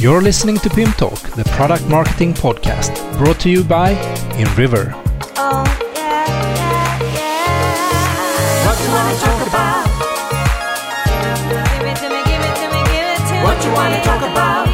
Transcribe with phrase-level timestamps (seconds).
[0.00, 3.92] You're listening to Pim Talk, the product marketing podcast, brought to you by
[4.40, 4.94] InRiver.
[5.36, 5.60] Oh,
[5.92, 8.64] yeah, yeah, yeah.
[8.64, 9.84] What you wanna talk about?
[11.52, 13.44] Give it to me, give it to me, give it to me.
[13.44, 14.72] What you wanna talk about?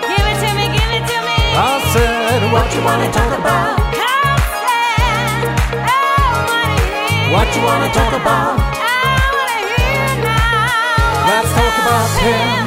[0.00, 1.36] Give it to me, give it to me.
[1.52, 3.84] I said, what you wanna talk about?
[7.36, 8.56] What you wanna talk about?
[8.56, 11.28] I wanna hear now.
[11.28, 12.61] Let's talk about Pim.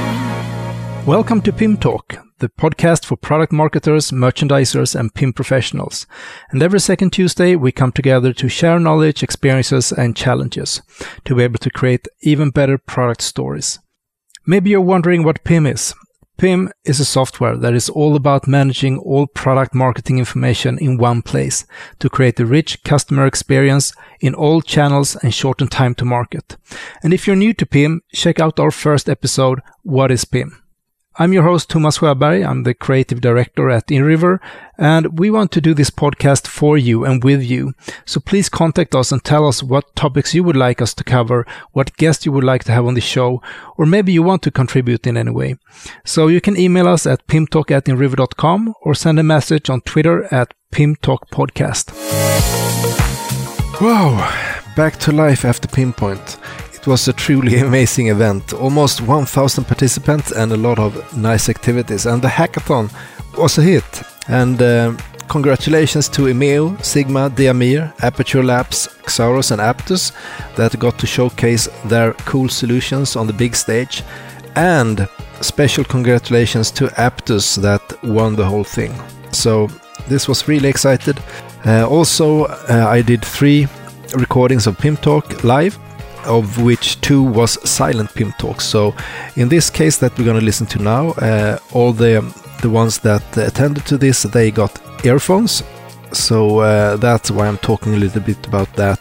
[1.06, 6.08] Welcome to Pim Talk, the podcast for product marketers, merchandisers, and Pim professionals.
[6.50, 10.82] And every second Tuesday, we come together to share knowledge, experiences, and challenges
[11.26, 13.78] to be able to create even better product stories.
[14.48, 15.94] Maybe you're wondering what Pim is.
[16.38, 21.22] Pim is a software that is all about managing all product marketing information in one
[21.22, 21.68] place
[22.00, 26.58] to create a rich customer experience in all channels and shorten time to market.
[27.04, 30.65] And if you're new to Pim, check out our first episode, What is Pim?
[31.18, 32.46] I'm your host, Thomas Sjöberg.
[32.46, 34.40] I'm the creative director at InRiver,
[34.78, 37.74] and we want to do this podcast for you and with you.
[38.04, 41.48] So please contact us and tell us what topics you would like us to cover,
[41.72, 43.42] what guests you would like to have on the show,
[43.78, 45.56] or maybe you want to contribute in any way.
[46.04, 50.26] So you can email us at pimtalk at inriver.com or send a message on Twitter
[50.34, 51.94] at pimtalkpodcast.
[53.80, 54.18] Wow,
[54.76, 56.38] back to life after Pinpoint.
[56.86, 58.54] It was a truly amazing event.
[58.54, 62.06] Almost 1,000 participants and a lot of nice activities.
[62.06, 62.92] And the hackathon
[63.36, 64.04] was a hit.
[64.28, 64.96] And uh,
[65.28, 70.12] congratulations to Emeo, Sigma, Diamir, Aperture Labs, Xauros, and Aptus
[70.58, 74.04] that got to showcase their cool solutions on the big stage.
[74.56, 75.08] And
[75.42, 78.94] special congratulations to Aptus that won the whole thing.
[79.32, 79.70] So
[80.08, 81.18] this was really excited.
[81.66, 83.68] Uh, also, uh, I did three
[84.14, 85.80] recordings of Pim Talk live
[86.26, 88.66] of which two was silent Pim talks.
[88.66, 88.94] So
[89.36, 92.22] in this case that we're going to listen to now, uh, all the
[92.62, 95.64] the ones that attended to this they got earphones.
[96.12, 99.00] So uh, that's why I'm talking a little bit about that.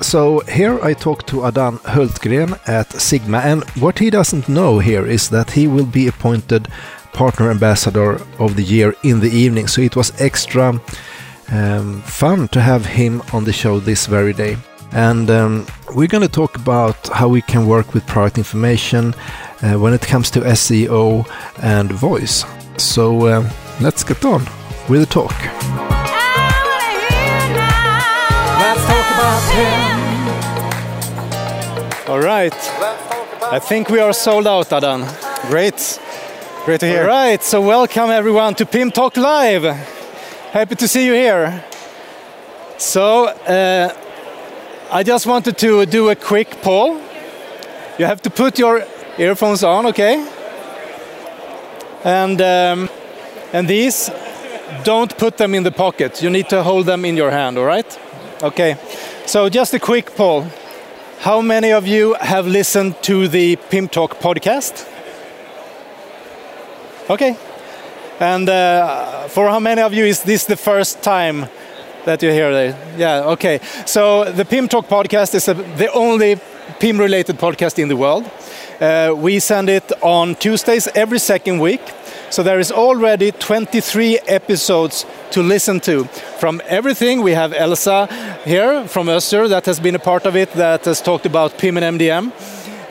[0.00, 5.06] So here I talk to Adan Hultgren at Sigma, and what he doesn't know here
[5.06, 6.68] is that he will be appointed
[7.12, 9.68] partner ambassador of the year in the evening.
[9.68, 10.80] So it was extra
[11.50, 14.56] um, fun to have him on the show this very day.
[14.94, 19.12] And um, we're going to talk about how we can work with product information
[19.62, 21.26] uh, when it comes to SEO
[21.62, 22.44] and voice.
[22.76, 23.50] So uh,
[23.80, 24.44] let's get on
[24.88, 25.34] with the talk.
[25.34, 25.46] I
[26.70, 28.60] wanna hear now.
[28.60, 29.42] Let's talk about
[32.04, 32.10] Pim.
[32.10, 32.54] All right.
[33.52, 35.08] I think we are sold out, Adan.
[35.48, 35.98] Great.
[36.64, 37.02] Great to hear.
[37.02, 39.64] All right, So welcome everyone to Pim Talk Live.
[40.52, 41.64] Happy to see you here.
[42.78, 43.92] So uh,
[44.96, 47.00] I just wanted to do a quick poll.
[47.98, 48.84] You have to put your
[49.18, 50.24] earphones on, okay?
[52.04, 52.88] And um,
[53.52, 54.08] and these,
[54.84, 56.22] don't put them in the pocket.
[56.22, 57.58] You need to hold them in your hand.
[57.58, 58.00] All right?
[58.40, 58.76] Okay.
[59.26, 60.46] So just a quick poll.
[61.22, 64.86] How many of you have listened to the Pim Talk podcast?
[67.10, 67.36] Okay.
[68.20, 71.48] And uh, for how many of you is this the first time
[72.04, 72.50] that you hear?
[72.96, 73.60] Yeah, okay.
[73.86, 76.38] So the Pim Talk podcast is a, the only
[76.78, 78.30] Pim related podcast in the world.
[78.80, 81.80] Uh, we send it on Tuesdays every second week.
[82.30, 86.04] So there is already 23 episodes to listen to.
[86.40, 88.08] From everything, we have Elsa
[88.44, 91.76] here from Öster that has been a part of it, that has talked about PIM
[91.76, 92.32] and MDM.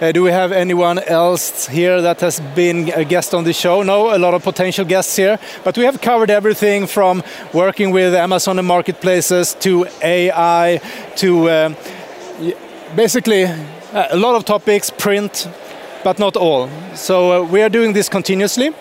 [0.04, 3.84] Uh, do we have anyone else here that has been a guest on the show?
[3.84, 5.40] No, a lot of potential guests here.
[5.64, 10.82] But we have covered everything from working with Amazon and marketplaces to AI
[11.16, 11.78] to um,
[12.98, 15.48] basically uh, a lot of topics, print,
[16.04, 16.70] but not all.
[16.96, 18.72] So uh, we are doing this continuously.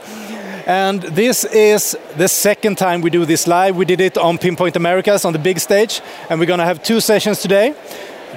[0.66, 3.76] And this is the second time we do this live.
[3.76, 6.82] We did it on Pinpoint Americas on the big stage, and we're going to have
[6.82, 7.76] two sessions today.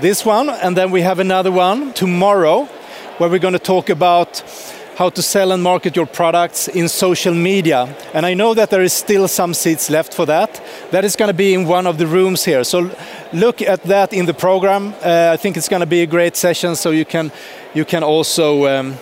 [0.02, 2.68] This one, and then we have another one tomorrow,
[3.18, 4.44] where we're going to talk about
[4.96, 7.94] how to sell and market your products in social media.
[8.14, 10.62] And I know that there is still some seats left for that.
[10.92, 12.64] That is going to be in one of the rooms here.
[12.64, 12.92] So
[13.34, 14.94] look at that in the program.
[15.04, 17.32] Uh, I think it's going to be a great session, so you can
[17.74, 18.96] you can also um,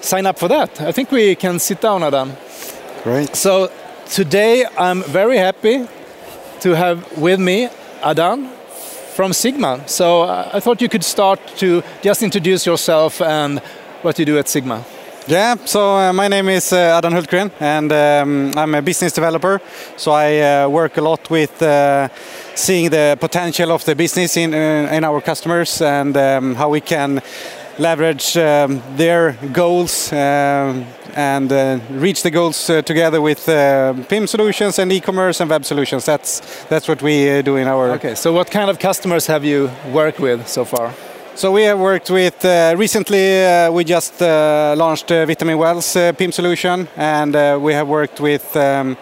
[0.00, 0.80] sign up for that.
[0.80, 2.32] I think we can sit down, Adam.
[3.02, 3.34] Great.
[3.34, 3.70] So
[4.10, 5.86] today I'm very happy
[6.60, 7.68] to have with me
[8.02, 8.57] Adan
[9.18, 9.80] from Sigma.
[9.86, 13.58] So uh, I thought you could start to just introduce yourself and
[14.02, 14.84] what you do at Sigma.
[15.26, 19.60] Yeah, so uh, my name is uh, Adan Hultgren and um, I'm a business developer.
[19.96, 22.08] So I uh, work a lot with uh,
[22.54, 26.80] seeing the potential of the business in, uh, in our customers and um, how we
[26.80, 27.20] can
[27.78, 30.84] leverage um, their goals um,
[31.14, 35.64] and uh, reach the goals uh, together with uh, PIM solutions and e-commerce and web
[35.64, 36.04] solutions.
[36.04, 37.90] That's that's what we uh, do in our.
[37.92, 40.92] Okay, so what kind of customers have you worked with so far?
[41.34, 43.44] So we have worked with uh, recently.
[43.44, 47.88] Uh, we just uh, launched uh, Vitamin Wells uh, PIM solution, and uh, we have
[47.88, 48.56] worked with.
[48.56, 48.96] Um,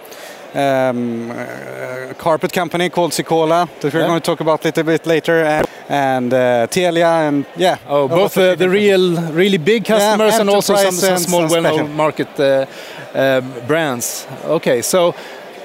[0.55, 4.07] um, a carpet company called Sicola that we're Yeah.
[4.07, 5.45] going to talk about a little bit later,
[5.89, 7.79] and, uh, Telia, and yeah.
[7.87, 11.95] Oh, both lot the, the real, really big customers and also some, some small, well-known
[11.95, 12.67] market uh,
[13.15, 14.27] um, brands.
[14.45, 15.15] Okay, so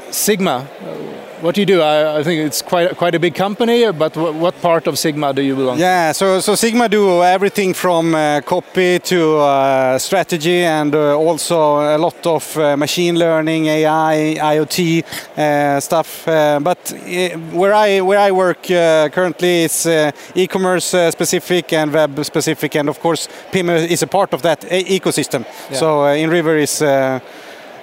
[0.09, 1.81] Sigma, uh, what do you do?
[1.81, 5.33] I, I think it's quite quite a big company, but wh- what part of Sigma
[5.33, 5.77] do you belong?
[5.77, 5.81] to?
[5.81, 11.79] Yeah, so so Sigma do everything from uh, copy to uh, strategy and uh, also
[11.79, 15.03] a lot of uh, machine learning, AI, IoT
[15.37, 16.27] uh, stuff.
[16.27, 16.93] Uh, but
[17.51, 22.75] where I where I work uh, currently is uh, e-commerce uh, specific and web specific,
[22.75, 25.43] and of course PIM is a part of that ecosystem.
[25.43, 25.77] Yeah.
[25.77, 26.81] So uh, InRiver is.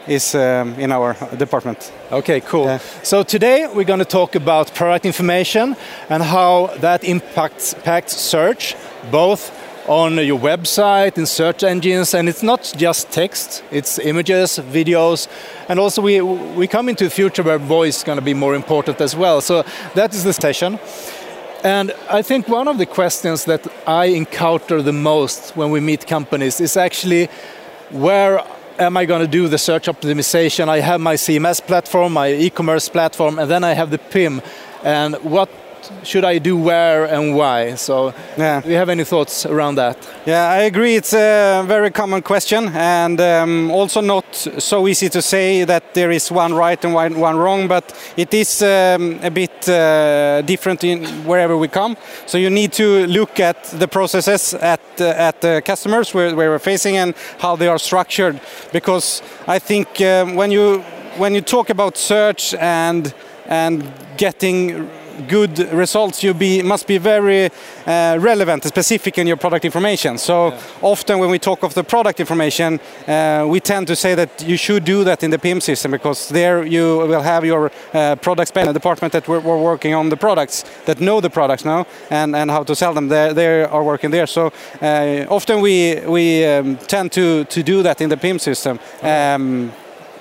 [0.09, 1.93] Is um, in our department.
[2.11, 2.65] Okay, cool.
[2.65, 2.79] Yeah.
[3.03, 5.77] So today we're going to talk about product information
[6.09, 8.75] and how that impacts, impacts search,
[9.11, 9.53] both
[9.87, 15.29] on your website, in search engines, and it's not just text, it's images, videos,
[15.69, 16.23] and also we,
[16.57, 19.43] we come into a future where voice is going to be more important as well.
[19.43, 19.63] So
[19.95, 20.79] that is the session.
[21.65, 26.07] And I think one of the questions that I encounter the most when we meet
[26.07, 27.29] companies is actually
[27.91, 28.43] where
[28.79, 30.69] am I going to do the search optimization?
[30.69, 34.41] I have my CMS platform, my e-commerce platform, and then I have the PIM.
[34.85, 35.51] And what
[36.03, 37.75] should I do where and why?
[37.77, 38.61] So, Yeah.
[38.61, 39.97] do you have any thoughts around that?
[40.27, 40.97] Yeah, I agree.
[40.97, 44.25] It's a very common question, and um, also not
[44.59, 47.69] so easy to say that there is one right and one, one wrong.
[47.69, 47.85] But
[48.17, 51.97] it is um, a bit uh, different in wherever we come.
[52.27, 56.51] So you need to look at the processes at uh, at the customers where, where
[56.51, 58.41] we're facing and how they are structured.
[58.73, 60.83] Because I think um, when you
[61.19, 63.15] when you talk about search and
[63.47, 63.83] and
[64.17, 64.89] getting
[65.27, 67.47] good results, you be, must be very
[67.87, 70.19] uh, relevant and specific in your product information.
[70.19, 74.43] So often when we talk of the product information, uh, we tend to say that
[74.47, 78.17] you should do that in the PIM system because there you will have your uh,
[78.17, 81.87] product spend department that we're, we're working on the products that know the products now
[82.11, 83.09] and, and how to sell them.
[83.09, 84.27] They, they are working there.
[84.27, 88.79] So uh, often we we um, tend to to do that in the PIM system.
[89.03, 89.73] Um,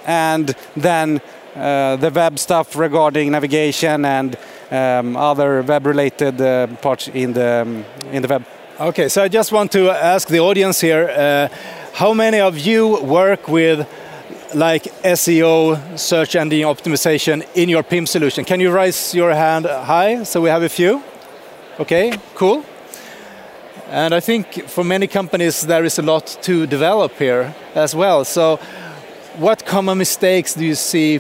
[0.06, 1.22] and then
[1.56, 4.38] uh, the web stuff regarding navigation and
[4.72, 8.46] um, other web-related uh, parts in the um, in the web.
[8.80, 11.48] Okay, so I just want to ask the audience here uh,
[11.94, 13.88] how many of you work with
[14.54, 18.46] like SEO, search engine optimization, in your PIM solution?
[18.46, 21.02] Can you raise your hand high so we have a few?
[21.80, 22.64] Okay, cool.
[23.90, 28.26] And I think for many companies there is a lot to develop here as well.
[28.26, 28.60] So,
[29.38, 31.20] what common mistakes do you see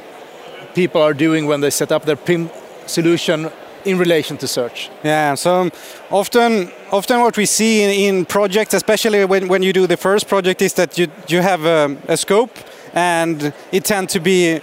[0.73, 2.49] people are doing when they set up their PIM
[2.87, 3.51] solution
[3.85, 4.89] in relation to search?
[5.03, 5.69] Yeah, so
[6.09, 10.27] often, often what we see in, in projects, especially when, when you do the first
[10.27, 12.51] project, is that you you have a, a scope,
[12.93, 14.59] and it tends to be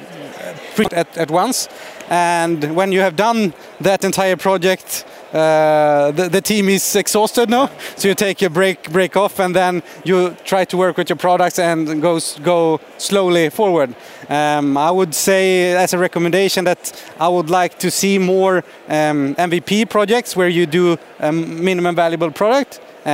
[0.92, 1.68] at, at once.
[2.10, 7.68] And when you have done that entire project, uh, the, the team is exhausted now.
[7.96, 11.16] So you take a break, break off, and then you try to work with your
[11.16, 13.94] products and go go slowly forward.
[14.28, 19.34] Um, I would say, as a recommendation, that I would like to see more um,
[19.34, 22.80] MVP projects where you do a minimum valuable product.
[23.06, 23.10] Uh,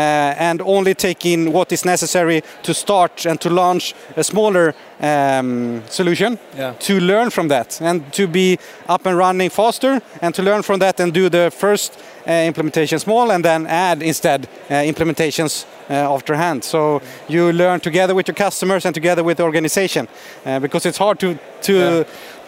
[0.50, 5.82] and only take in what is necessary to start and to launch a smaller um,
[5.88, 6.74] solution Yeah.
[6.78, 10.78] to learn from that and to be up and running faster and to learn from
[10.80, 16.14] that and do the first uh, implementation small and then add instead uh, implementations uh,
[16.14, 16.62] after hand.
[16.64, 20.06] So you learn together with your customers and together with the organization
[20.46, 22.04] uh, because it's hard to, to Yeah.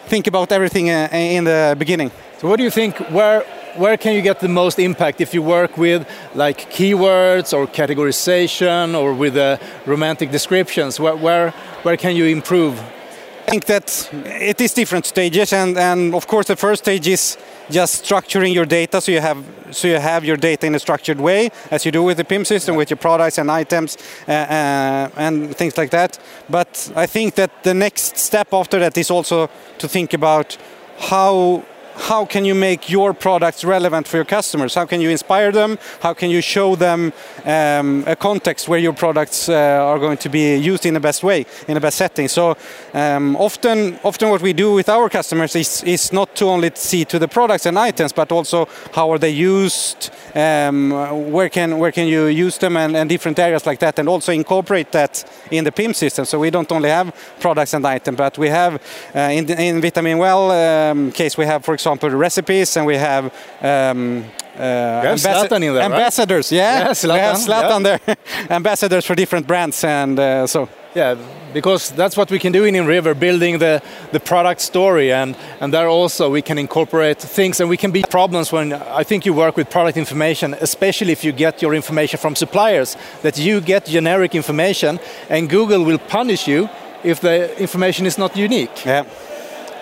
[0.07, 2.11] think about everything uh, in the beginning.
[2.39, 2.95] So what do you think?
[3.11, 3.43] Where
[3.75, 8.99] where can you get the most impact if you work with like keywords or categorization
[8.99, 10.99] or with uh, romantic descriptions?
[10.99, 11.51] Where, where
[11.83, 12.79] where can you improve?
[12.79, 17.37] I think that it is different stages, and, and of course the first stage is
[17.69, 21.19] just structuring your data, so you have so you have your data in a structured
[21.19, 25.09] way, as you do with the PIM system, with your products and items uh, uh,
[25.17, 26.19] and things like that.
[26.49, 30.57] But I think that the next step after that is also to think about
[30.99, 31.63] how
[31.95, 34.75] how can you make your products relevant for your customers?
[34.75, 35.77] How can you inspire them?
[36.01, 37.13] How can you show them
[37.45, 41.23] um, a context where your products uh, are going to be used in the best
[41.23, 42.27] way, in the best setting?
[42.27, 42.57] So
[42.93, 47.05] um, often, often what we do with our customers is, is not to only see
[47.05, 51.91] to the products and items, but also how are they used, um, where can where
[51.91, 55.63] can you use them, and, and different areas like that, and also incorporate that in
[55.63, 56.25] the PIM system.
[56.25, 58.81] So we don't only have products and items, but we have
[59.15, 63.33] uh, in, in Vitamin Well um, case we have, for example, recipes, and we have.
[63.61, 64.25] Um,
[64.55, 65.91] uh, Zlatan in there, right?
[65.91, 68.17] ambassadors, yeah, Yeah, we have Zlatan, Zlatan there,
[68.51, 71.17] ambassadors for different brands, and uh, so Yeah,
[71.53, 75.73] because that's what we can do in InRiver, building the, the product story, and, and
[75.73, 79.33] there also we can incorporate things, and we can be problems when I think you
[79.33, 83.85] work with product information, especially if you get your information from suppliers, that you get
[83.85, 84.99] generic information,
[85.29, 86.69] and Google will punish you
[87.03, 88.85] if the information is not unique.
[88.85, 89.03] yeah,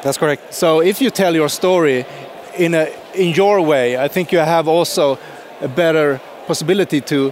[0.03, 0.53] that's correct.
[0.53, 2.05] So if you tell your story
[2.58, 5.17] in a in your way, I think you have also
[5.62, 7.31] a better possibility to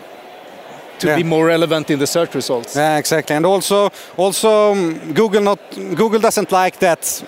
[0.99, 1.15] to Yeah.
[1.17, 2.75] be more relevant in the search results.
[2.75, 3.35] Yeah, exactly.
[3.35, 5.59] And also, also um, Google not
[5.95, 7.23] Google doesn't like that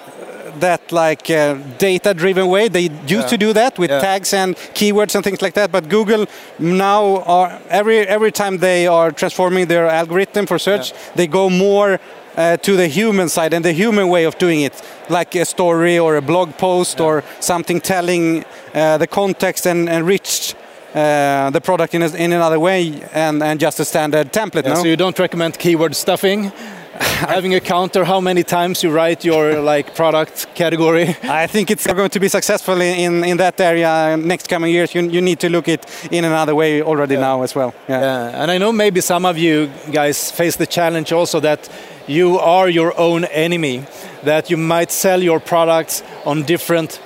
[0.60, 2.68] that like uh, data-driven way.
[2.70, 3.28] They used Yeah.
[3.28, 4.02] to do that with Yeah.
[4.02, 5.72] tags and keywords and things like that.
[5.72, 6.26] But Google
[6.60, 12.00] now are every every time they are transforming their algorithm for search, they go more.
[12.38, 16.00] Uh, to the human side and the human way of doing it, like a story
[16.00, 20.56] or a blog post or something telling uh, the context and enriched
[20.94, 24.64] uh, the product in, a, in another way and, and just a standard template.
[24.64, 24.82] Yeah, no?
[24.82, 26.44] So you don't recommend keyword stuffing,
[27.00, 31.16] having a counter how many times you write your like product category.
[31.24, 34.94] I think it's going to be successful in, in, that area next coming years.
[34.94, 37.74] You, you need to look it in another way already now as well.
[37.88, 38.02] Yeah.
[38.02, 41.70] Yeah, and I know maybe some of you guys face the challenge also that
[42.12, 43.84] you are your own enemy,
[44.24, 47.02] that you might sell your products on different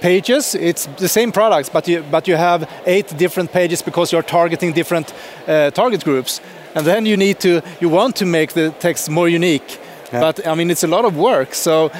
[0.00, 0.54] pages.
[0.54, 4.72] It's the same products, but you, but you have eight different pages because you're targeting
[4.72, 5.14] different
[5.46, 6.40] uh, target groups.
[6.74, 9.78] And then you need to, you want to make the text more unique.
[10.12, 10.20] Yeah.
[10.20, 11.54] But I mean, it's a lot of work.
[11.54, 11.90] So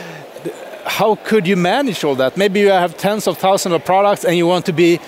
[0.85, 2.37] how could you manage all that?
[2.37, 5.01] Maybe you have tens of thousands of products and you want to be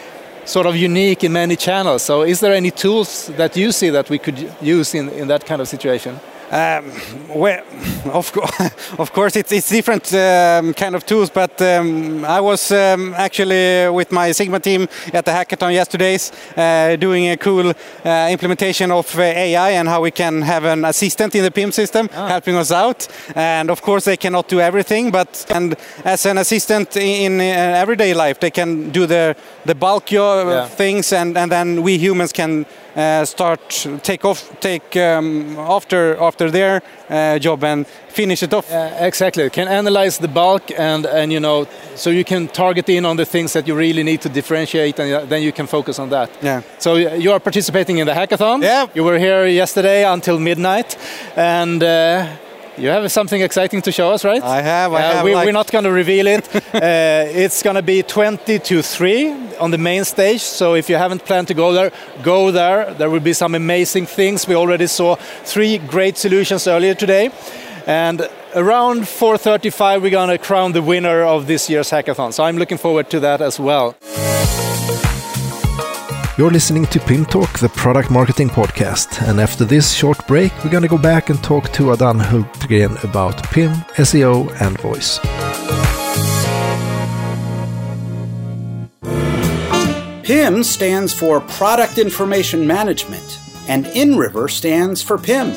[0.44, 2.02] sort of unique in many channels.
[2.02, 5.46] So is there any tools that you see that we could use in, in that
[5.46, 6.18] kind of situation?
[6.50, 6.90] Um,
[7.28, 7.62] well,
[8.12, 8.48] of, co-
[8.98, 13.88] of course, it's, it's different um, kind of tools, but um, I was um, actually
[13.90, 16.18] with my Sigma team at the hackathon yesterday
[16.56, 20.84] uh, doing a cool uh, implementation of uh, AI and how we can have an
[20.84, 23.06] assistant in the PIM system helping us out.
[23.36, 27.78] And of course, they cannot do everything, but and as an assistant in, in uh,
[27.78, 30.66] everyday life, they can do the, the bulk of Yeah.
[30.66, 32.66] things, and, and then we humans can
[32.96, 38.70] uh, start take off take um, after after their uh, job and finish it off.
[38.72, 39.48] Uh, exactly.
[39.50, 43.24] Can analyze the bulk and, and you know, so you can target in on the
[43.24, 46.30] things that you really need to differentiate and uh, then you can focus on that.
[46.42, 46.62] Yeah.
[46.78, 48.62] So you are participating in the hackathon.
[48.62, 48.86] Yeah.
[48.94, 50.96] You were here yesterday until midnight
[51.36, 52.26] and uh,
[52.78, 54.42] you have something exciting to show us, right?
[54.42, 54.92] I have.
[54.92, 56.48] I Uh, have we, like- We're not going to reveal it.
[56.74, 60.40] uh, it's going to be 20 to 3 on the main stage.
[60.40, 62.92] So if you haven't planned to go there, go there.
[62.94, 64.48] There will be some amazing things.
[64.48, 67.30] We already saw three great solutions earlier today.
[67.86, 72.32] And around 4.35, we're going to crown the winner of this year's hackathon.
[72.32, 73.96] So I'm looking forward to that as well.
[76.40, 79.28] You're listening to Pim Talk, the product marketing podcast.
[79.28, 83.02] And after this short break, we're going to go back and talk to Adan Hultgren
[83.04, 85.20] about PIM, SEO, and voice.
[90.30, 95.56] PIM stands for Product Information Management, and InRiver stands for PIM.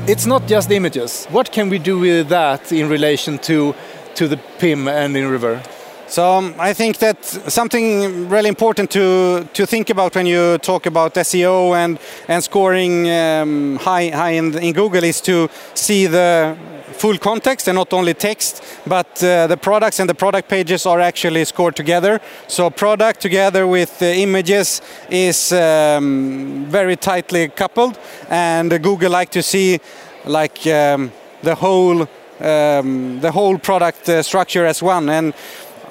[0.04, 1.26] It's not just images.
[1.26, 3.73] What can we do with that in relation to,
[4.16, 5.64] to the PIM and InRiver?
[6.12, 10.87] So um, I think that something really important to to think about when you talk
[10.87, 16.54] about SEO and and scoring um, high high in, in Google is to see the
[16.99, 21.00] full context and not only text, but uh, the products and the product pages are
[21.00, 22.21] actually scored together.
[22.47, 29.81] So product together with images is um, very tightly coupled, and Google like to see
[30.26, 31.11] like um,
[31.42, 32.07] the whole
[32.42, 35.09] um, the whole product uh, structure as one.
[35.09, 35.35] And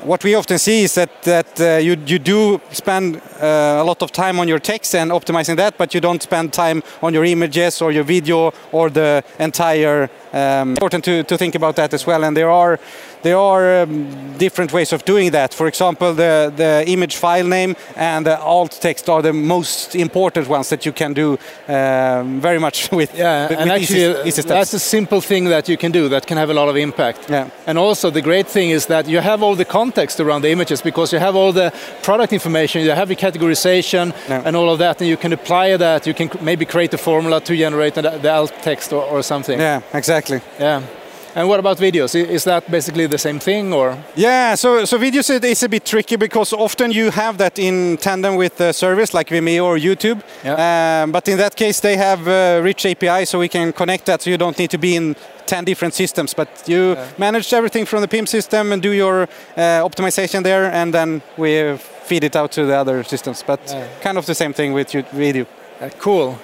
[0.03, 4.01] what we often see is that that uh, you you do spend uh, a lot
[4.01, 7.25] of time on your text and optimizing that, but you don't spend time on your
[7.25, 10.09] images or your video or the entire.
[10.33, 12.23] Um, important to, to think about that as well.
[12.23, 12.79] And there are
[13.23, 15.53] there are um, different ways of doing that.
[15.53, 20.47] For example, the the image file name and the alt text are the most important
[20.49, 21.37] ones that you can do
[21.67, 23.11] um, very much with.
[23.17, 26.25] Yeah, with and easy- actually, easy that's a simple thing that you can do that
[26.27, 27.29] can have a lot of impact.
[27.29, 27.49] Yeah.
[27.67, 30.81] And also, the great thing is that you have all the context around the images
[30.81, 31.71] because you have all the
[32.03, 34.41] product information, you have the categorization, Yeah.
[34.45, 36.05] and all of that, and you can apply that.
[36.07, 39.59] You can maybe create a formula to generate the, the alt text or, or something.
[39.59, 40.39] yeah, exactly.
[40.59, 40.81] Yeah.
[41.35, 42.13] And what about videos?
[42.15, 43.97] Is that basically the same thing, or?
[44.15, 47.97] Yeah, so so videos it is a bit tricky because often you have that in
[47.97, 50.21] tandem with the service like Vimeo or YouTube.
[50.59, 54.21] Um, but in that case, they have uh, rich API, so we can connect that.
[54.21, 58.01] So you don't need to be in 10 different systems, but you manage everything from
[58.01, 62.51] the PIM system and do your uh, optimization there, and then we feed it out
[62.51, 63.43] to the other systems.
[63.43, 63.59] But
[64.01, 65.45] kind of the same thing with you- video.
[65.79, 66.37] Uh, cool.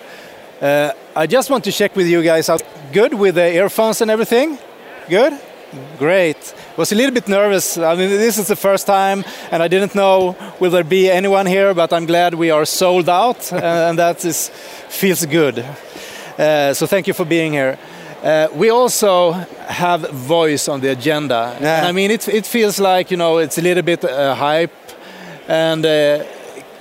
[0.62, 2.64] Uh, I just want to check with you guys out.
[2.94, 4.58] Good with the earphones and everything?
[5.10, 5.40] Good?
[5.98, 6.54] Great.
[6.76, 7.78] Was a little bit nervous.
[7.78, 11.46] I mean, this is the first time, and I didn't know will there be anyone
[11.46, 14.50] here, but I'm glad we are sold out, and that is
[14.90, 15.60] feels good.
[16.38, 17.78] Uh, so thank you for being here.
[18.24, 19.32] Uh, we also
[19.68, 21.58] have voice on the agenda.
[21.62, 21.88] Yeah.
[21.88, 24.74] I mean, it, it feels like you know it's a little bit uh, hype,
[25.48, 26.24] and uh,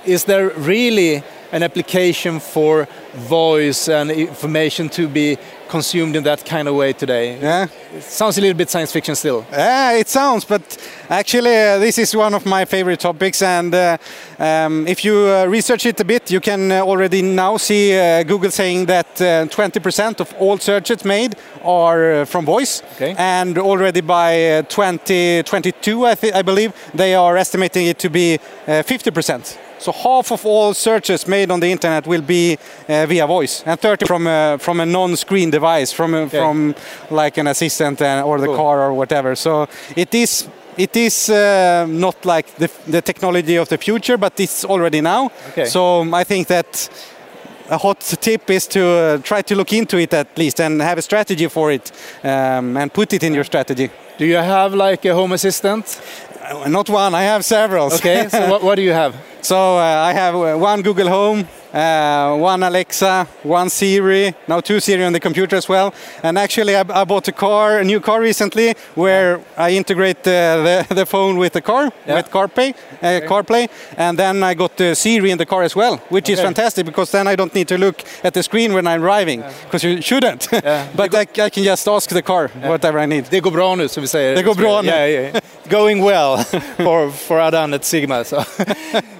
[0.05, 6.67] is there really an application for voice and information to be consumed in that kind
[6.67, 7.39] of way today?
[7.39, 7.67] Yeah.
[7.93, 9.45] It sounds a little bit science fiction still.
[9.51, 10.61] Yeah, it sounds, but
[11.09, 13.41] actually, uh, this is one of my favorite topics.
[13.41, 13.97] And uh,
[14.39, 18.23] um, if you uh, research it a bit, you can uh, already now see uh,
[18.23, 22.83] Google saying that uh, 20% of all searches made are uh, from voice.
[22.95, 23.15] Okay.
[23.17, 28.83] And already by uh, 2022, I, I believe, they are estimating it to be uh,
[28.83, 29.57] 50%.
[29.79, 32.57] So half of all searches made on the internet will be
[32.89, 36.75] uh, via voice, and 30 from a, from a non-screen device, from a, from
[37.11, 38.55] like an assistant uh, or the Cool.
[38.55, 39.35] car or whatever.
[39.35, 44.39] So it is it is uh, not like the, the technology of the future, but
[44.39, 45.31] it's already now.
[45.49, 45.65] Okay.
[45.65, 46.89] So um, I think that
[47.69, 50.97] a hot tip is to uh, try to look into it at least and have
[50.97, 51.91] a strategy for it
[52.23, 53.89] um, and put it in your strategy.
[54.17, 55.99] Do you have like a home assistant?
[56.41, 57.87] Uh, Not one, I have several.
[57.93, 59.15] Okay, so what, what do you have?
[59.41, 61.47] So uh, I have uh, one Google Home,
[61.77, 65.93] uh, one Alexa, one Siri, now two Siri on the computer as well.
[66.23, 70.85] And actually, I, I bought a car, a new car recently, where I integrate the,
[70.89, 72.15] the, the phone with the car, Yeah.
[72.15, 75.97] with CarPlay, uh, CarPlay, and then I got the Siri in the car as well,
[76.09, 79.01] which is fantastic because then I don't need to look at the screen when I'm
[79.01, 80.47] driving, because you shouldn't.
[80.95, 83.25] but I, I can just ask the car whatever I need.
[83.29, 84.35] Det går bra nu, så vi säger.
[84.35, 84.87] Det går bra nu.
[84.89, 85.41] Yeah, yeah.
[85.69, 86.37] Going well
[86.77, 88.23] for, for Adan at Sigma.
[88.23, 88.43] So.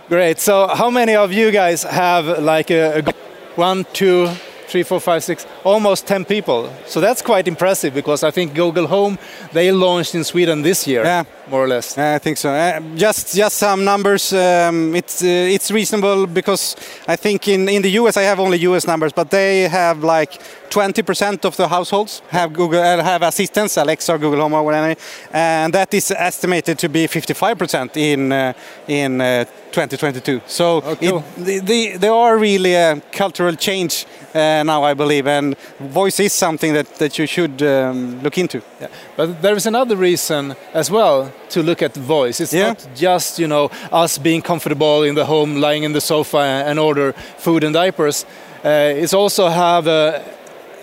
[0.09, 0.39] Great.
[0.39, 3.13] So how many of you guys have like a, a
[3.57, 4.29] one, two,
[4.67, 6.69] three, four, five, six, almost 10 people.
[6.85, 9.17] So that's quite impressive because I think Google Home,
[9.53, 11.23] they launched in Sweden this year, Yeah.
[11.49, 11.97] More or less.
[11.97, 12.49] I think so.
[12.49, 14.33] Uh, just just some numbers.
[14.33, 16.75] Um, it's uh, it's reasonable because
[17.07, 20.39] I think in, in the US I have only US numbers, but they have like
[20.69, 24.95] 20% of the households have Google uh, have assistants, Alexa, or Google Home, or whatever,
[25.33, 28.53] and that is estimated to be 55% in uh,
[28.87, 30.41] in uh, 2022.
[30.47, 31.19] So Oh, cool.
[31.19, 36.19] it, the, the, there are really a cultural change uh, now, I believe, and voice
[36.19, 38.61] is something that, that you should um, look into.
[38.81, 38.87] Yeah.
[39.15, 42.43] But there is another reason as well to look at voice.
[42.43, 42.67] It's Yeah.
[42.67, 46.79] not just you know us being comfortable in the home, lying in the sofa and
[46.79, 48.25] order food and diapers.
[48.65, 50.21] Uh, it's also have a,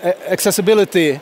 [0.03, 1.19] a accessibility uh,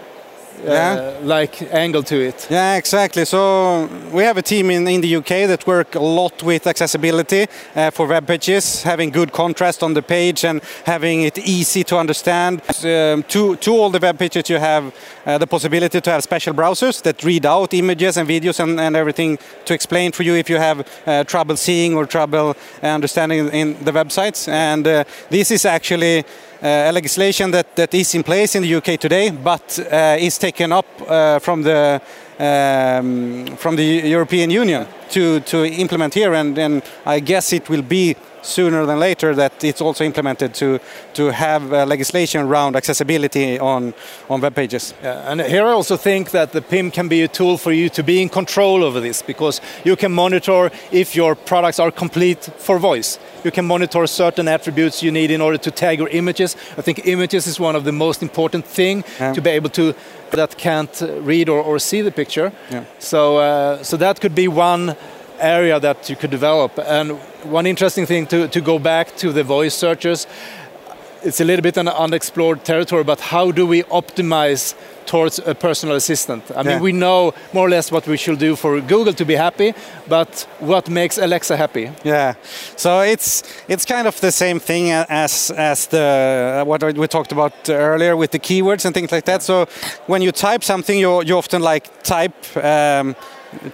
[0.63, 1.19] Yeah.
[1.23, 2.47] like angle to it.
[2.49, 3.25] Yeah, exactly.
[3.25, 7.47] So we have a team in, in the UK that work a lot with accessibility
[7.75, 11.97] uh, for web pages, having good contrast on the page and having it easy to
[11.97, 12.61] understand.
[12.83, 14.93] Um, to, to all the web pages, you have
[15.25, 18.95] uh, the possibility to have special browsers that read out images and videos and, and
[18.95, 23.83] everything to explain for you if you have uh, trouble seeing or trouble understanding in
[23.83, 24.47] the websites.
[24.47, 26.23] And uh, this is actually
[26.63, 30.71] uh, legislation that, that is in place in the UK today, but uh, is taken
[30.71, 32.01] up uh, from the
[32.39, 37.83] um, from the European Union to, to implement here, and, and I guess it will
[37.83, 40.79] be sooner than later that it's also implemented to
[41.13, 43.93] to have uh, legislation around accessibility on
[44.29, 44.93] on web pages.
[45.03, 47.89] Yeah, and here I also think that the PIM can be a tool for you
[47.89, 52.49] to be in control over this because you can monitor if your products are complete
[52.57, 53.19] for voice.
[53.43, 56.55] You can monitor certain attributes you need in order to tag your images.
[56.77, 59.33] I think images is one of the most important thing Yeah.
[59.33, 59.93] to be able to
[60.31, 62.51] that can't read or, or see the picture.
[62.71, 62.83] Yeah.
[62.99, 64.95] So uh, so that could be one
[65.43, 66.79] area that you could develop.
[66.79, 67.11] And
[67.43, 70.27] one interesting thing to, to go back to the voice searches,
[71.23, 74.75] it's a little bit an unexplored territory, but how do we optimize
[75.05, 76.43] towards a personal assistant?
[76.55, 79.35] I mean, we know more or less what we should do for Google to be
[79.35, 79.73] happy,
[80.07, 81.91] but what makes Alexa happy?
[82.03, 82.33] Yeah,
[82.75, 87.53] so it's it's kind of the same thing as as the what we talked about
[87.69, 89.43] earlier with the keywords and things like that.
[89.43, 89.65] So
[90.07, 92.35] when you type something, you you often like type.
[92.57, 93.15] Um,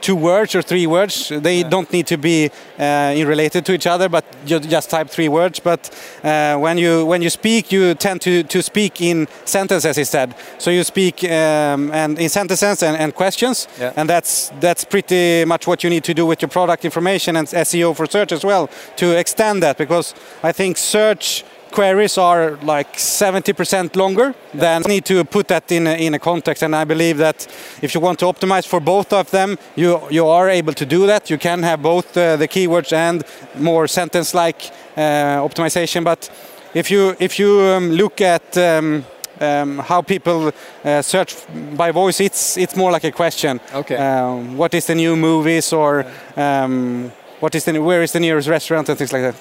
[0.02, 4.10] two words or three words they don't need to be uh, related to each other
[4.10, 5.90] but you just type three words but
[6.24, 10.70] uh, when you when you speak you tend to, to speak in sentences instead so
[10.70, 13.68] you speak um, and in sentences and, and questions.
[13.80, 13.94] Yeah.
[13.96, 17.48] and that's that's pretty much what you need to do with your product information and
[17.48, 22.94] SEO for search as well to extend that because I think search queries are like
[22.94, 26.64] 70% longer than need to put that in a, in a context.
[26.64, 27.48] And I believe that
[27.82, 31.08] if you want to optimize for both of them you you are able to do
[31.08, 31.30] that.
[31.30, 33.24] You can have both uh, the keywords and
[33.56, 36.04] more sentence like uh, optimization.
[36.04, 36.30] But
[36.74, 39.06] if you if you um, look at um,
[39.40, 40.52] um, how people
[40.84, 41.36] uh, search
[41.76, 43.60] by voice, it's it's more like a question.
[43.74, 43.96] Okay.
[43.96, 48.48] Um, what is the new movies or um, what is the where is the nearest
[48.48, 49.36] restaurant and things like that.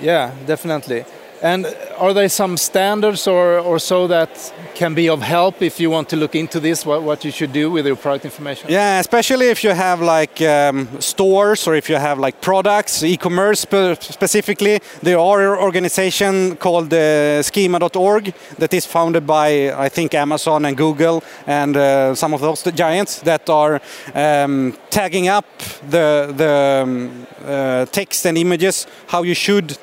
[0.00, 1.04] Yeah, definitely.
[1.42, 5.88] And are there some standards or, or so that can be of help if you
[5.90, 8.70] want to look into this, what, what you should do with your product information?
[8.70, 13.60] Yeah, especially if you have like um, stores or if you have like products, e-commerce
[13.60, 14.80] spe- specifically.
[15.02, 20.76] There are an organization called uh, Schema.org that is founded by I think Amazon and
[20.76, 23.80] Google and uh, some of those giants that are
[24.14, 25.46] um, tagging up
[25.88, 29.78] the the um, uh, text and images how you should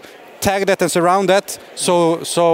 [0.47, 2.45] tag that and surround that so so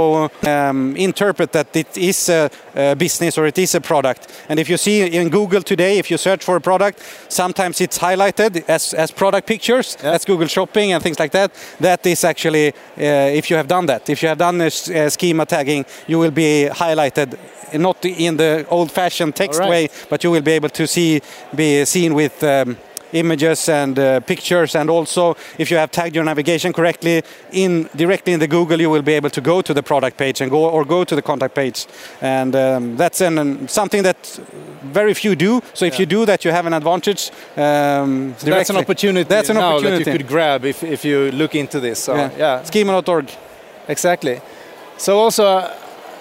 [0.48, 4.68] um, interpret that it is a, a business or it is a product and if
[4.72, 6.98] you see in google today if you search for a product
[7.30, 10.12] sometimes it's highlighted as, as product pictures Yeah.
[10.12, 13.86] that's google shopping and things like that that is actually uh, if you have done
[13.86, 14.72] that if you have done a,
[15.06, 17.38] a schema tagging you will be highlighted
[17.74, 19.70] not in the old fashioned text right.
[19.70, 21.22] way but you will be able to see
[21.56, 22.78] be seen with um,
[23.14, 27.22] images and uh, pictures and also if you have tagged your navigation correctly
[27.52, 30.42] in directly in the google you will be able to go to the product page
[30.42, 31.86] and go or go to the contact page
[32.22, 34.18] and um, that's an, um, something that
[34.92, 36.00] very few do so if Yeah.
[36.02, 39.76] you do that you have an advantage um, So that's an opportunity That's an now
[39.78, 40.04] opportunity.
[40.04, 42.00] that you could grab if, if you look into this.
[42.00, 42.32] So, yeah.
[42.38, 43.30] yeah schema.org
[43.88, 44.42] Exactly.
[44.98, 45.74] So also, uh,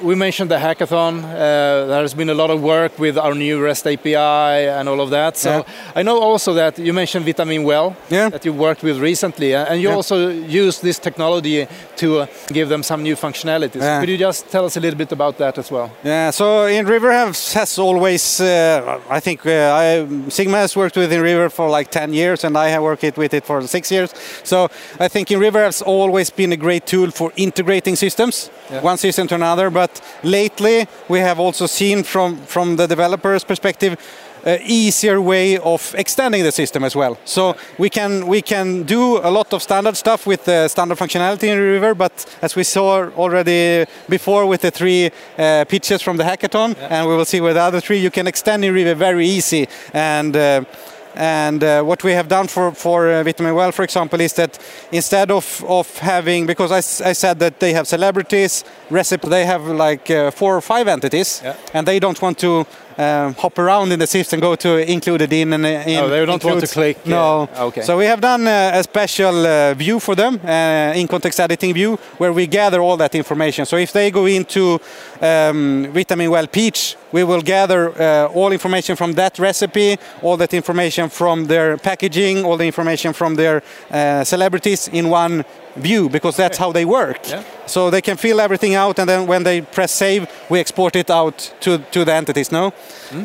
[0.02, 1.22] we mentioned the hackathon.
[1.24, 5.00] Uh, there has been a lot of work with our new REST API and all
[5.00, 5.36] of that.
[5.36, 5.62] So Yeah.
[6.00, 8.28] I know also that you mentioned Vitamin Well Yeah.
[8.30, 9.96] that you worked with recently, uh, and you Yeah.
[9.96, 14.00] also used this technology to uh, give them some new functionalities.
[14.00, 15.90] Could you just tell us a little bit about that as well?
[16.04, 21.12] Yeah, so InRiver has, has always, uh, I think uh, I, Sigma has worked with
[21.12, 24.10] InRiver for like 10 years and I have worked it, with it for six years.
[24.42, 29.26] So I think InRiver has always been a great tool for integrating systems, one system
[29.28, 29.70] to another.
[29.70, 29.91] But
[30.22, 33.96] lately we have also seen from, from the developer's perspective
[34.44, 37.16] uh, easier way of extending the system as well.
[37.24, 41.48] So we can we can do a lot of standard stuff with the standard functionality
[41.48, 46.76] InRiver, but as we saw already before with the three uh, pitches from the hackathon,
[46.90, 50.36] and we will see with the other three, you can extend InRiver very easy and.
[50.36, 50.64] Uh,
[51.14, 54.58] and uh, what we have done for for uh, Vitamin Well, for example, is that
[54.90, 59.66] instead of of having because I, I said that they have celebrities, recipe, they have
[59.66, 61.54] like uh, four or five entities, Yeah.
[61.74, 62.66] and they don't want to
[62.98, 65.98] um, hop around in the system, go to included in and in.
[65.98, 67.48] Oh, they don't want to click, uh, No.
[67.68, 67.82] okay.
[67.82, 71.74] So we have done uh, a special uh, view for them, uh, in context editing
[71.74, 73.66] view, where we gather all that information.
[73.66, 74.80] So if they go into
[75.20, 80.54] um, Vitamin Well Peach, we will gather uh, all information from that recipe, all that
[80.54, 85.44] information from their packaging, all the information from their uh, celebrities in one
[85.76, 87.18] view because that's how they work.
[87.28, 87.42] Yeah.
[87.66, 91.10] So they can fill everything out, and then when they press save, we export it
[91.10, 92.50] out to, to the entities.
[92.52, 92.72] No,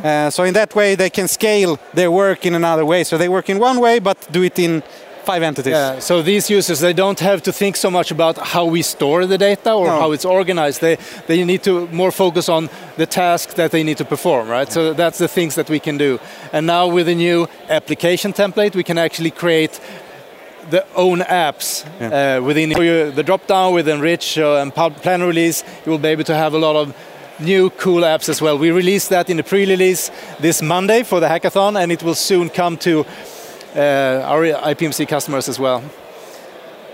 [0.03, 3.03] uh, so in that way they can scale their work in another way.
[3.03, 4.83] So they work in one way, but do it in
[5.25, 5.73] five entities.
[5.73, 9.25] Yeah, so these users they don't have to think so much about how we store
[9.25, 9.99] the data or No.
[9.99, 10.79] how it's organized.
[10.79, 14.71] They they need to more focus on the task that they need to perform, right?
[14.71, 16.19] So that's the things that we can do.
[16.53, 19.79] And now with the new application template, we can actually create
[20.69, 25.63] the own apps uh, within the drop down with Enrich uh, and plan release.
[25.85, 26.95] You will be able to have a lot of
[27.39, 28.57] new cool apps as well.
[28.57, 32.49] We released that in the pre-release this Monday for the hackathon, and it will soon
[32.49, 33.05] come to
[33.75, 35.83] uh, our IPMC customers as well.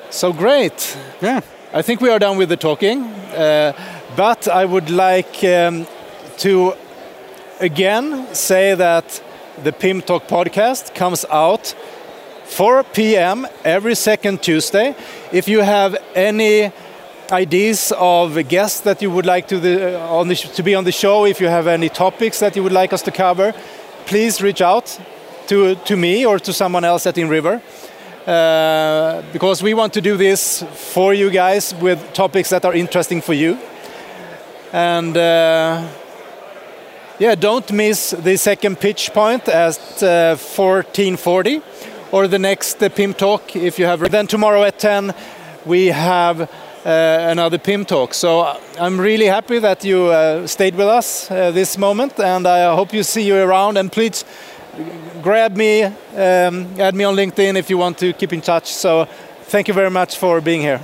[0.09, 0.97] So great.
[1.21, 1.41] Yeah.
[1.73, 3.73] I think we are done with the talking, uh,
[4.15, 5.87] but I would like um,
[6.37, 6.73] to
[7.59, 9.23] again say that
[9.63, 11.73] the PIM Talk podcast comes out
[12.53, 13.47] 4 p.m.
[13.63, 14.95] every second Tuesday.
[15.31, 16.71] If you have any
[17.31, 20.83] ideas of guests that you would like to, the, uh, on the to be on
[20.83, 23.55] the show, if you have any topics that you would like us to cover,
[24.05, 24.99] please reach out
[25.47, 27.59] to, to me or to someone else at InRiver
[28.27, 33.19] uh, because we want to do this for you guys with topics that are interesting
[33.19, 33.57] for you.
[34.71, 35.87] And uh,
[37.17, 41.63] yeah, don't miss the second pitch point at uh, 1440
[42.13, 43.99] or the next uh, PIM talk if you have.
[44.11, 45.15] Then tomorrow at 10
[45.65, 46.47] we have uh,
[46.85, 48.13] another PIM talk.
[48.13, 52.45] So uh, I'm really happy that you uh, stayed with us uh, this moment and
[52.45, 54.25] I hope you see you around and please
[55.23, 58.71] grab me, um, add me on LinkedIn if you want to keep in touch.
[58.71, 59.05] So
[59.45, 60.81] thank you very much for being here.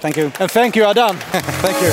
[0.00, 0.30] Thank you.
[0.38, 1.16] And thank you, Adam.
[1.62, 1.90] Thank you.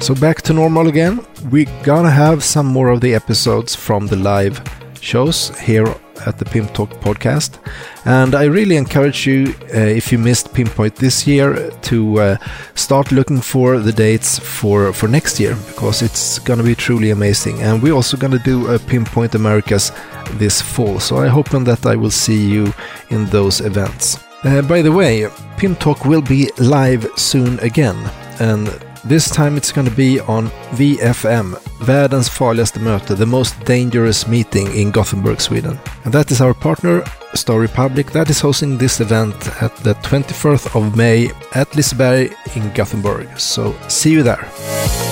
[0.00, 1.26] So back to normal again.
[1.50, 4.62] We're gonna have some more of the episodes from the live
[5.00, 5.86] shows here
[6.26, 7.58] at the Pim Talk podcast.
[8.04, 12.36] And I really encourage you, uh, if you missed Pinpoint this year, to uh,
[12.74, 17.60] start looking for the dates for, for next year because it's gonna be truly amazing.
[17.62, 19.92] And we're also gonna do a Pinpoint Americas
[20.32, 21.00] this fall.
[21.00, 22.72] So I hope that I will see you
[23.10, 24.18] in those events.
[24.44, 27.96] Uh, by the way, Pim Talk will be live soon again.
[28.38, 28.68] And
[29.04, 34.66] this time it's going to be on VFM, Världens farligaste möte, the most dangerous meeting
[34.74, 35.78] in Gothenburg, Sweden.
[36.04, 37.02] And that is our partner,
[37.34, 42.72] Star Republic, that is hosting this event at the 24th of May at Liseberg in
[42.74, 43.38] Gothenburg.
[43.38, 45.09] So see you there.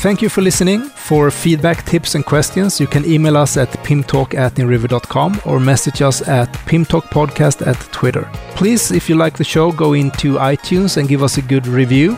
[0.00, 0.82] Thank you for listening.
[0.82, 6.02] For feedback, tips, and questions, you can email us at pimtalk at inriver.com or message
[6.02, 8.30] us at pimtalkpodcast at Twitter.
[8.54, 12.16] Please, if you like the show, go into iTunes and give us a good review.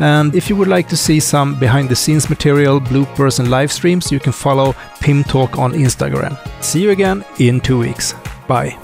[0.00, 3.70] And if you would like to see some behind the scenes material, bloopers, and live
[3.70, 6.36] streams, you can follow Pim Talk on Instagram.
[6.60, 8.12] See you again in two weeks.
[8.48, 8.76] Bye.